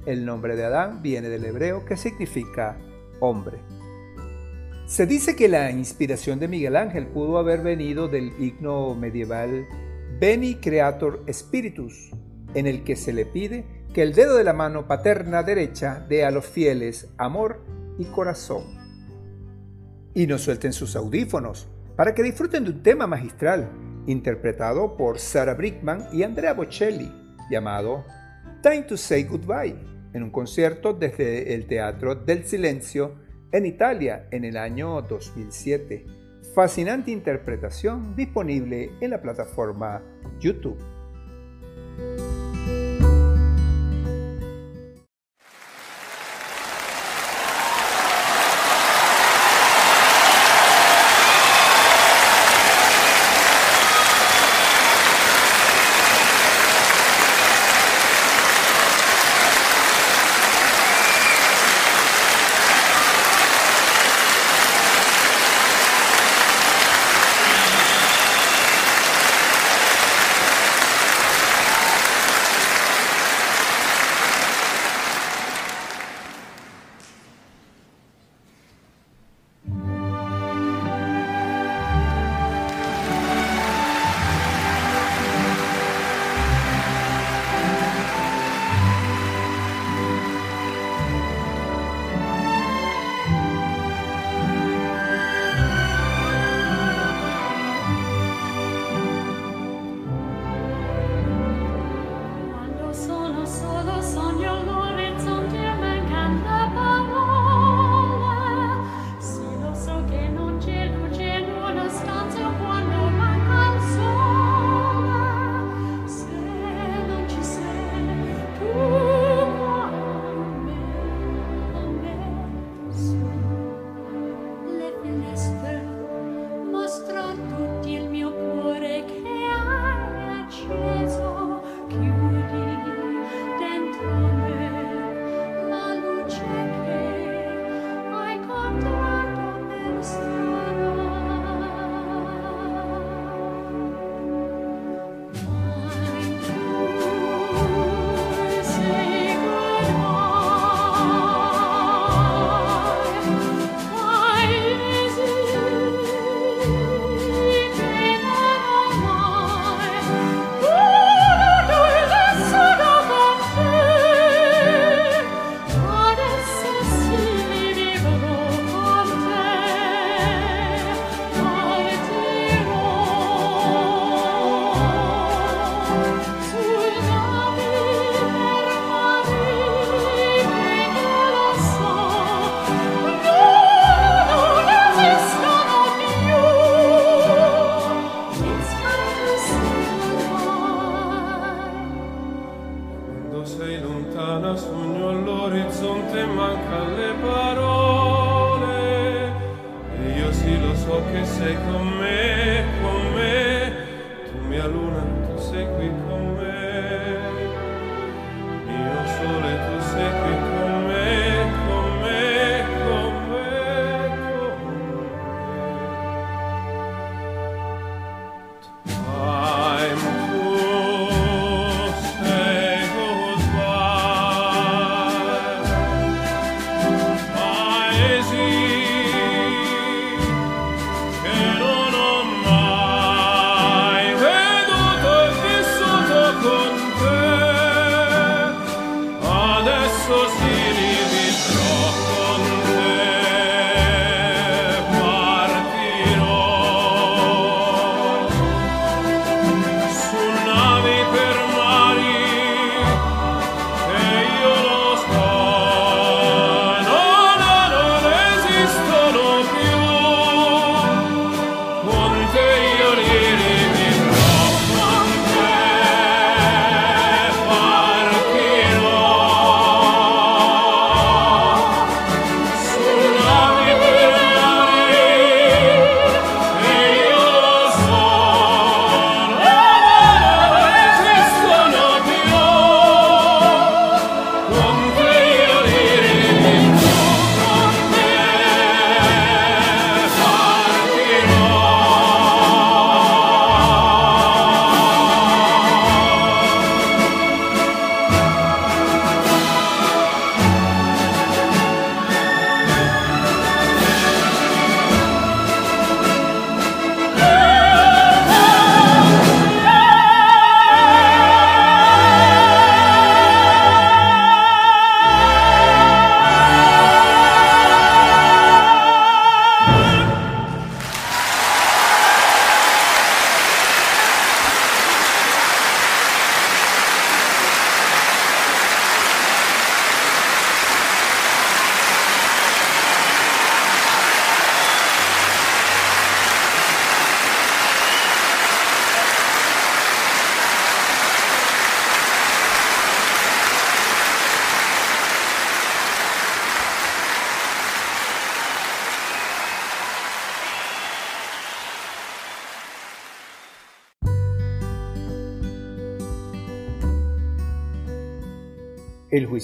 [0.07, 2.77] El nombre de Adán viene del hebreo que significa
[3.21, 3.59] hombre.
[4.87, 9.67] Se dice que la inspiración de Miguel Ángel pudo haber venido del himno medieval
[10.21, 12.11] Beni Creator Spiritus,
[12.55, 16.25] en el que se le pide que el dedo de la mano paterna derecha dé
[16.25, 17.65] a los fieles amor
[17.99, 18.65] y corazón.
[20.15, 23.71] Y no suelten sus audífonos para que disfruten de un tema magistral
[24.07, 27.11] interpretado por Sarah Brickman y Andrea Bocelli,
[27.51, 28.05] llamado
[28.63, 29.77] Time to Say Goodbye,
[30.13, 33.15] en un concierto desde el Teatro del Silencio
[33.53, 36.07] en Italia en el año 2007.
[36.55, 40.03] Fascinante interpretación disponible en la plataforma
[40.41, 40.94] YouTube.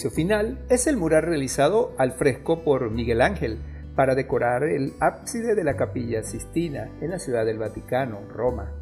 [0.01, 3.59] Juicio final es el mural realizado al fresco por Miguel Ángel
[3.95, 8.73] para decorar el ábside de la capilla Sistina en la ciudad del Vaticano, Roma.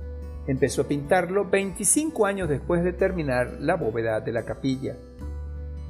[0.46, 4.94] Empezó a pintarlo 25 años después de terminar la bóveda de la capilla.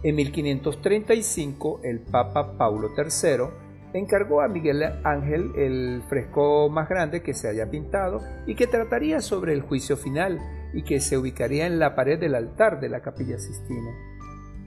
[0.03, 3.51] En 1535 el Papa Paulo III
[3.93, 9.21] encargó a Miguel Ángel el fresco más grande que se haya pintado y que trataría
[9.21, 10.39] sobre el juicio final
[10.73, 14.08] y que se ubicaría en la pared del altar de la capilla Sistina.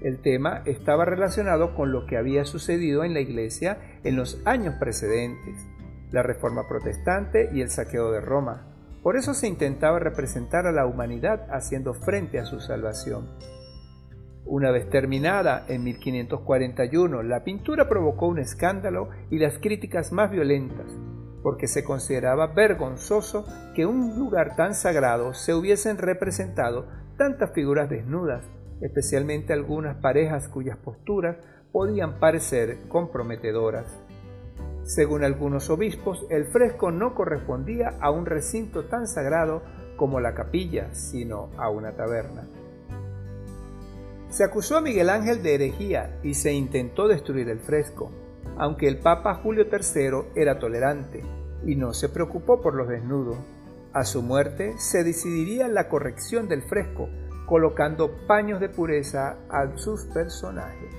[0.01, 4.75] El tema estaba relacionado con lo que había sucedido en la iglesia en los años
[4.79, 5.55] precedentes,
[6.11, 8.67] la reforma protestante y el saqueo de Roma.
[9.03, 13.29] Por eso se intentaba representar a la humanidad haciendo frente a su salvación.
[14.43, 20.87] Una vez terminada, en 1541, la pintura provocó un escándalo y las críticas más violentas,
[21.43, 23.45] porque se consideraba vergonzoso
[23.75, 26.87] que en un lugar tan sagrado se hubiesen representado
[27.17, 28.43] tantas figuras desnudas
[28.82, 31.38] especialmente algunas parejas cuyas posturas
[31.71, 33.86] podían parecer comprometedoras.
[34.84, 39.61] Según algunos obispos, el fresco no correspondía a un recinto tan sagrado
[39.95, 42.47] como la capilla, sino a una taberna.
[44.29, 48.11] Se acusó a Miguel Ángel de herejía y se intentó destruir el fresco,
[48.57, 51.21] aunque el Papa Julio III era tolerante
[51.65, 53.38] y no se preocupó por los desnudos.
[53.93, 57.09] A su muerte se decidiría la corrección del fresco,
[57.51, 60.95] colocando paños de pureza a sus personajes.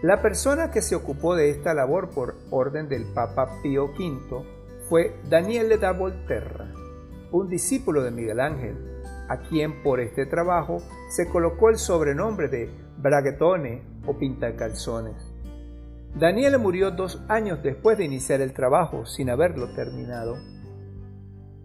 [0.00, 4.46] La persona que se ocupó de esta labor por orden del Papa Pío V
[4.88, 6.72] fue Daniele da Volterra,
[7.32, 10.78] un discípulo de Miguel Ángel, a quien por este trabajo
[11.10, 15.34] se colocó el sobrenombre de Braguetone o Pintacalzones.
[16.14, 20.38] Daniele murió dos años después de iniciar el trabajo sin haberlo terminado.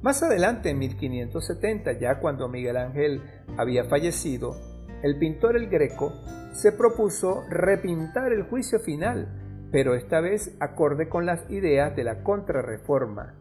[0.02, 3.22] Más adelante, en 1570, ya cuando Miguel Ángel
[3.58, 4.56] había fallecido,
[5.04, 6.14] el pintor El Greco
[6.54, 12.24] se propuso repintar el juicio final, pero esta vez acorde con las ideas de la
[12.24, 13.36] contrarreforma.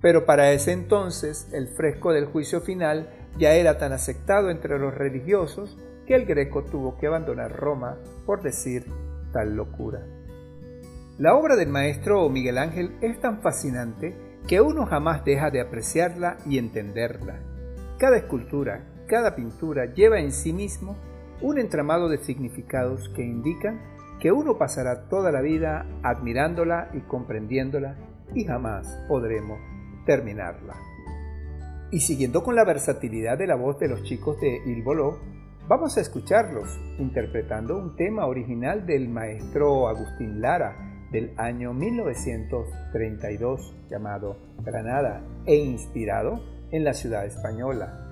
[0.00, 4.94] Pero para ese entonces el fresco del juicio final ya era tan aceptado entre los
[4.94, 5.76] religiosos
[6.06, 8.86] que el Greco tuvo que abandonar Roma por decir
[9.32, 10.06] tal locura.
[11.18, 16.38] La obra del maestro Miguel Ángel es tan fascinante que uno jamás deja de apreciarla
[16.46, 17.38] y entenderla.
[17.98, 20.96] Cada escultura, cada pintura lleva en sí mismo
[21.42, 23.80] un entramado de significados que indican
[24.20, 27.96] que uno pasará toda la vida admirándola y comprendiéndola
[28.34, 29.60] y jamás podremos
[30.06, 30.74] terminarla.
[31.90, 35.18] Y siguiendo con la versatilidad de la voz de los chicos de Il Boló,
[35.68, 36.68] vamos a escucharlos
[36.98, 46.40] interpretando un tema original del maestro Agustín Lara, del año 1932 llamado Granada e inspirado
[46.70, 48.04] en la ciudad española.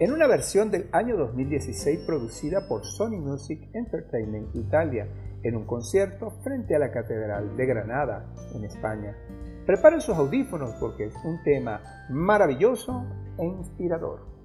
[0.00, 5.08] en una versión del año 2016 producida por Sony Music Entertainment Italia
[5.42, 9.16] en un concierto frente a la Catedral de Granada, en España.
[9.66, 13.04] Preparen sus audífonos porque es un tema maravilloso
[13.38, 14.37] e inspirador.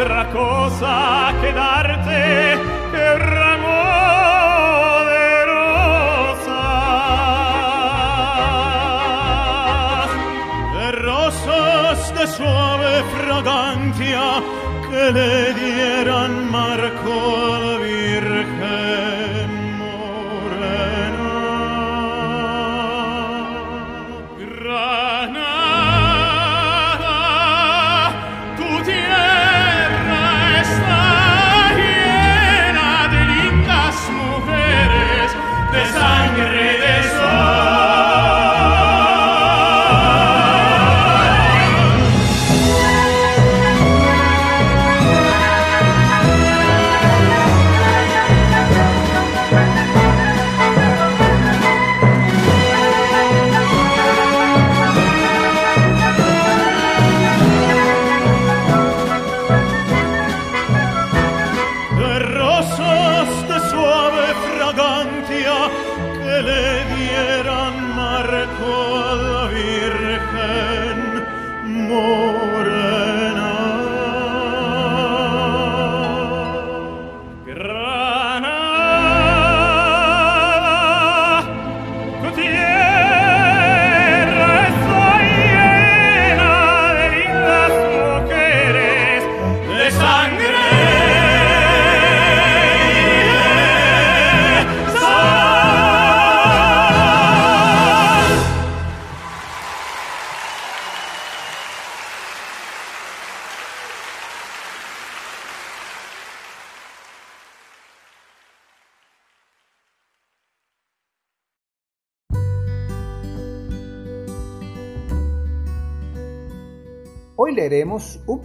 [0.00, 2.56] otra cosa que darte
[2.92, 3.78] que un ramo
[5.10, 6.48] de rosas,
[10.78, 14.24] de rosas de suave fragancia
[14.88, 16.47] que le dieran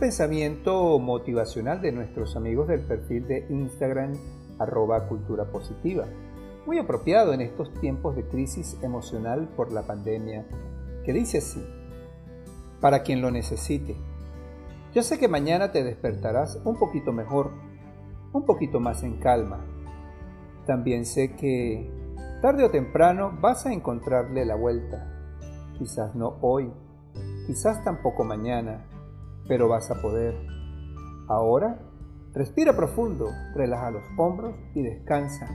[0.04, 4.12] pensamiento motivacional de nuestros amigos del perfil de Instagram
[4.60, 6.04] arroba cultura positiva,
[6.66, 10.46] muy apropiado en estos tiempos de crisis emocional por la pandemia,
[11.06, 11.66] que dice así,
[12.82, 13.96] para quien lo necesite.
[14.94, 17.52] Yo sé que mañana te despertarás un poquito mejor,
[18.34, 19.66] un poquito más en calma.
[20.68, 21.90] También sé que
[22.42, 25.08] tarde o temprano vas a encontrarle la vuelta.
[25.78, 26.74] Quizás no hoy,
[27.48, 28.86] quizás tampoco mañana,
[29.48, 30.36] pero vas a poder.
[31.28, 31.80] Ahora,
[32.34, 35.48] respira profundo, relaja los hombros y descansa.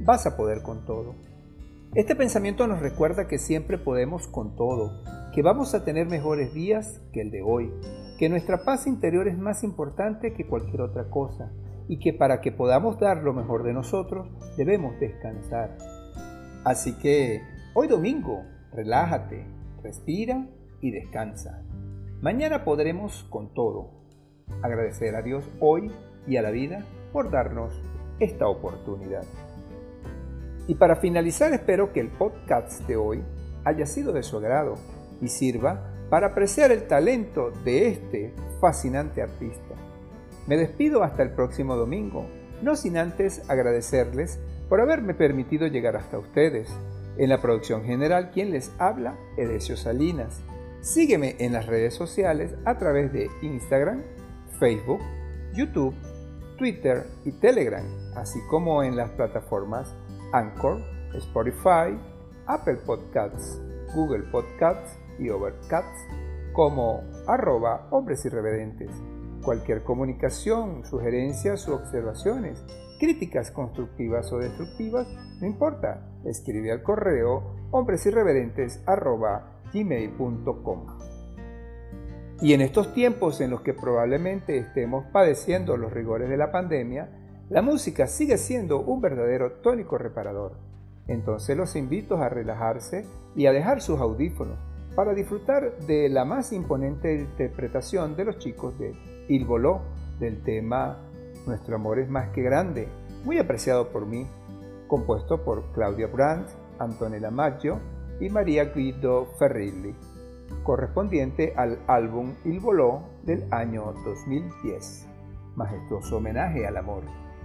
[0.00, 1.14] Vas a poder con todo.
[1.94, 5.02] Este pensamiento nos recuerda que siempre podemos con todo,
[5.34, 7.72] que vamos a tener mejores días que el de hoy,
[8.18, 11.50] que nuestra paz interior es más importante que cualquier otra cosa
[11.88, 15.78] y que para que podamos dar lo mejor de nosotros debemos descansar.
[16.64, 17.40] Así que
[17.74, 18.42] hoy domingo,
[18.72, 19.46] relájate,
[19.82, 20.46] respira
[20.80, 21.65] y descansa.
[22.22, 23.90] Mañana podremos con todo
[24.62, 25.92] agradecer a Dios hoy
[26.26, 27.82] y a la vida por darnos
[28.18, 29.24] esta oportunidad.
[30.66, 33.22] Y para finalizar espero que el podcast de hoy
[33.64, 34.76] haya sido de su agrado
[35.20, 39.74] y sirva para apreciar el talento de este fascinante artista.
[40.46, 42.26] Me despido hasta el próximo domingo,
[42.62, 44.40] no sin antes agradecerles
[44.70, 46.74] por haberme permitido llegar hasta ustedes.
[47.18, 50.42] En la producción general, quien les habla, Edesio Salinas.
[50.86, 54.04] Sígueme en las redes sociales a través de Instagram,
[54.60, 55.00] Facebook,
[55.52, 55.92] YouTube,
[56.58, 57.84] Twitter y Telegram,
[58.14, 59.92] así como en las plataformas
[60.32, 60.80] Anchor,
[61.14, 61.98] Spotify,
[62.46, 63.60] Apple Podcasts,
[63.96, 65.92] Google Podcasts y Overcast
[66.52, 68.92] como arroba hombres irreverentes.
[69.42, 72.64] Cualquier comunicación, sugerencias u observaciones,
[73.00, 75.08] críticas constructivas o destructivas,
[75.40, 80.86] no importa, escribe al correo hombresirreverentes arroba gmail.com.
[82.40, 87.10] Y en estos tiempos en los que probablemente estemos padeciendo los rigores de la pandemia,
[87.48, 90.58] la música sigue siendo un verdadero tónico reparador.
[91.06, 94.58] Entonces los invito a relajarse y a dejar sus audífonos
[94.94, 98.92] para disfrutar de la más imponente interpretación de los chicos de
[99.28, 99.82] Il Voló
[100.18, 100.98] del tema
[101.46, 102.88] Nuestro amor es más que grande,
[103.24, 104.26] muy apreciado por mí,
[104.88, 106.48] compuesto por Claudia Brandt,
[106.78, 107.78] Antonella Maggio
[108.20, 109.94] y María Guido Ferrilli,
[110.62, 115.08] correspondiente al álbum Il Voló del año 2010.
[115.56, 117.02] Majestuoso homenaje al amor.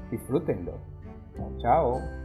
[0.10, 0.74] Disfrútenlo.
[1.60, 2.21] Chao.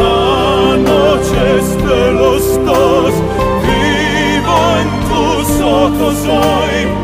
[0.00, 3.12] La noche de los dos,
[3.62, 6.99] vivo en tus ojos hoy.